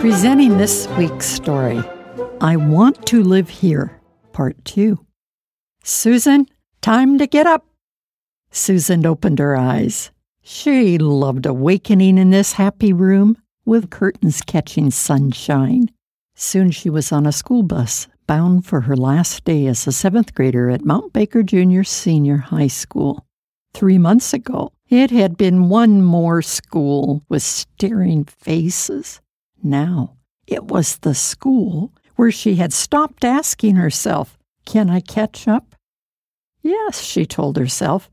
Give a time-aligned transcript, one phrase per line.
[0.00, 1.82] Presenting this week's story
[2.40, 4.00] I Want to Live Here,
[4.32, 4.98] Part 2.
[5.84, 6.46] Susan,
[6.80, 7.66] time to get up.
[8.50, 10.10] Susan opened her eyes.
[10.40, 13.36] She loved awakening in this happy room
[13.66, 15.90] with curtains catching sunshine.
[16.34, 20.34] Soon she was on a school bus bound for her last day as a seventh
[20.34, 23.26] grader at Mount Baker Junior Senior High School.
[23.74, 29.20] Three months ago, it had been one more school with staring faces.
[29.62, 35.74] Now, it was the school where she had stopped asking herself, Can I catch up?
[36.62, 38.10] Yes, she told herself,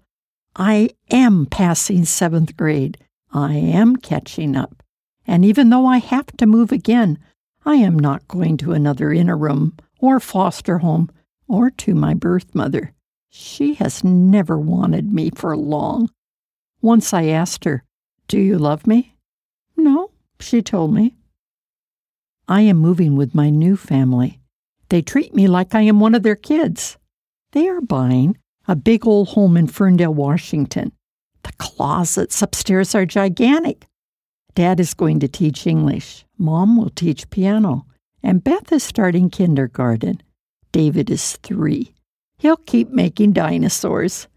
[0.56, 2.98] I am passing seventh grade.
[3.32, 4.82] I am catching up.
[5.26, 7.20] And even though I have to move again,
[7.66, 11.10] I am not going to another interim or foster home
[11.48, 12.94] or to my birth mother.
[13.30, 16.10] She has never wanted me for long.
[16.82, 17.84] Once I asked her,
[18.28, 19.16] Do you love me?
[19.76, 21.17] No, she told me.
[22.50, 24.40] I am moving with my new family.
[24.90, 26.98] They treat me like I am one of their kids.
[27.52, 30.94] They are buying a big old home in Ferndale, Washington.
[31.44, 33.86] The closets upstairs are gigantic.
[34.56, 36.26] Dad is going to teach English.
[36.38, 37.86] Mom will teach piano.
[38.24, 40.22] And Beth is starting kindergarten.
[40.72, 41.94] David is three.
[42.38, 44.28] He'll keep making dinosaurs.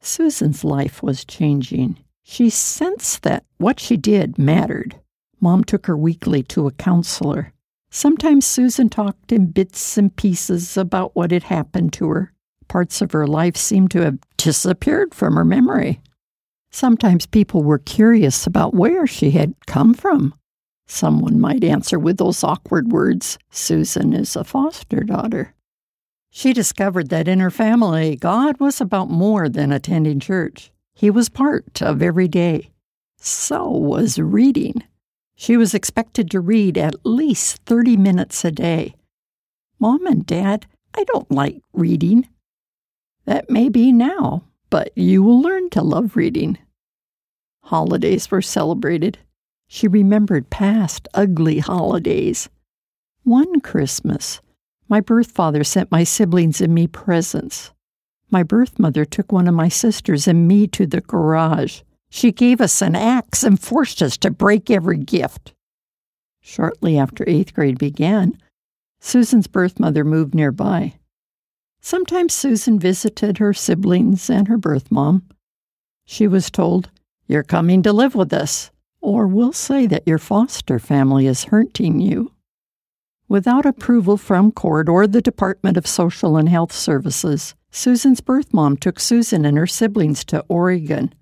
[0.00, 1.98] Susan's life was changing.
[2.24, 4.96] She sensed that what she did mattered.
[5.40, 7.52] Mom took her weekly to a counselor.
[7.90, 12.32] Sometimes Susan talked in bits and pieces about what had happened to her.
[12.68, 16.00] Parts of her life seemed to have disappeared from her memory.
[16.70, 20.34] Sometimes people were curious about where she had come from.
[20.86, 25.54] Someone might answer with those awkward words Susan is a foster daughter.
[26.30, 30.70] She discovered that in her family, God was about more than attending church.
[30.94, 32.70] He was part of every day.
[33.18, 34.84] So was reading.
[35.40, 38.94] She was expected to read at least 30 minutes a day.
[39.78, 42.28] Mom and Dad, I don't like reading.
[43.24, 46.58] That may be now, but you will learn to love reading.
[47.62, 49.16] Holidays were celebrated.
[49.66, 52.50] She remembered past ugly holidays.
[53.22, 54.42] One Christmas,
[54.90, 57.72] my birth father sent my siblings and me presents.
[58.30, 61.80] My birth mother took one of my sisters and me to the garage.
[62.10, 65.54] She gave us an axe and forced us to break every gift.
[66.40, 68.36] Shortly after eighth grade began,
[68.98, 70.94] Susan's birth mother moved nearby.
[71.80, 75.22] Sometimes Susan visited her siblings and her birth mom.
[76.04, 76.90] She was told,
[77.28, 82.00] You're coming to live with us, or we'll say that your foster family is hurting
[82.00, 82.32] you.
[83.28, 88.76] Without approval from court or the Department of Social and Health Services, Susan's birth mom
[88.76, 91.14] took Susan and her siblings to Oregon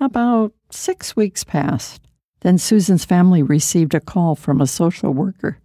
[0.00, 2.02] about six weeks passed.
[2.40, 5.58] Then Susan's family received a call from a social worker.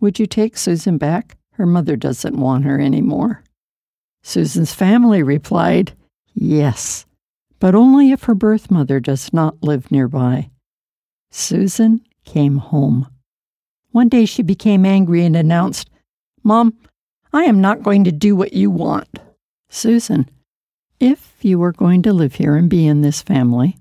[0.00, 1.36] Would you take Susan back?
[1.52, 3.42] Her mother doesn't want her anymore.
[4.22, 5.92] Susan's family replied,
[6.34, 7.06] Yes,
[7.58, 10.50] but only if her birth mother does not live nearby.
[11.30, 13.08] Susan came home.
[13.90, 15.90] One day she became angry and announced,
[16.42, 16.74] Mom,
[17.32, 19.18] I am not going to do what you want.
[19.68, 20.28] Susan,
[21.00, 23.78] if you are going to live here and be in this family,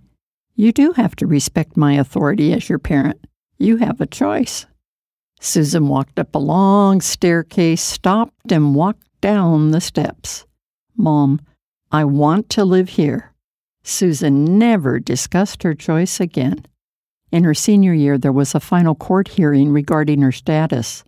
[0.56, 3.28] you do have to respect my authority as your parent.
[3.58, 4.66] You have a choice.
[5.42, 10.46] Susan walked up a long staircase, stopped, and walked down the steps.
[10.98, 11.42] Mom,
[11.92, 13.34] I want to live here.
[13.84, 16.66] Susan never discussed her choice again.
[17.32, 21.04] In her senior year, there was a final court hearing regarding her status.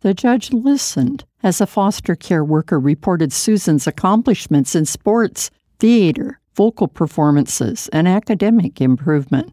[0.00, 6.88] The judge listened as a foster care worker reported Susan's accomplishments in sports, theater, vocal
[6.88, 9.52] performances, and academic improvement.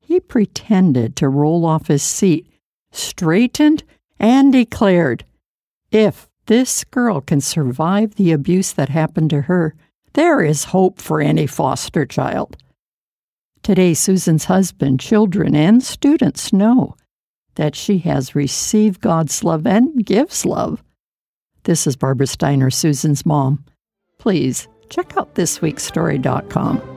[0.00, 2.48] He pretended to roll off his seat,
[2.90, 3.84] straightened,
[4.18, 5.24] and declared,
[5.92, 9.76] If this girl can survive the abuse that happened to her,
[10.14, 12.56] there is hope for any foster child.
[13.62, 16.96] Today, Susan's husband, children, and students know
[17.54, 20.82] that she has received God's love and gives love.
[21.64, 23.64] This is Barbara Steiner, Susan's mom.
[24.18, 26.91] Please check out thisweekstory.com.